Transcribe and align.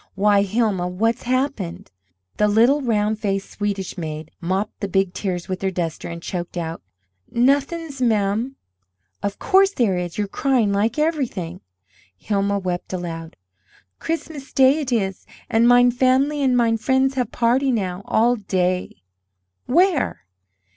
"Why, 0.15 0.41
Hilma, 0.41 0.87
what's 0.87 1.21
happened?" 1.29 1.91
The 2.37 2.47
little 2.47 2.81
round 2.81 3.19
faced 3.19 3.51
Swedish 3.51 3.99
maid 3.99 4.31
mopped 4.41 4.79
the 4.79 4.87
big 4.87 5.13
tears 5.13 5.47
with 5.47 5.61
her 5.61 5.69
duster, 5.69 6.09
and 6.09 6.23
choked 6.23 6.57
out: 6.57 6.81
"Nothings, 7.29 8.01
ma'am!" 8.01 8.55
"Of 9.21 9.37
course 9.37 9.69
there 9.69 9.99
is! 9.99 10.17
You're 10.17 10.27
crying 10.27 10.73
like 10.73 10.97
everything." 10.97 11.61
Hilma 12.17 12.57
wept 12.57 12.91
aloud. 12.93 13.35
"Christmas 13.99 14.51
Day 14.53 14.79
it 14.79 14.91
is, 14.91 15.27
and 15.51 15.67
mine 15.67 15.91
family 15.91 16.41
and 16.41 16.57
mine 16.57 16.77
friends 16.77 17.13
have 17.13 17.31
party, 17.31 17.71
now, 17.71 18.01
all 18.05 18.35
day." 18.35 19.03
"Where?" 19.67 20.21